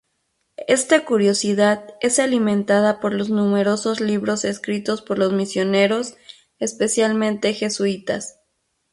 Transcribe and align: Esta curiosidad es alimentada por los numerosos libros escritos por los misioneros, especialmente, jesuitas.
Esta 0.65 1.05
curiosidad 1.05 1.93
es 2.01 2.17
alimentada 2.17 2.99
por 2.99 3.13
los 3.13 3.29
numerosos 3.29 3.99
libros 3.99 4.45
escritos 4.45 5.03
por 5.03 5.19
los 5.19 5.31
misioneros, 5.31 6.15
especialmente, 6.57 7.53
jesuitas. 7.53 8.39